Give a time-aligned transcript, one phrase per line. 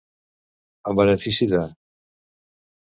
[0.93, 1.63] En benefici de.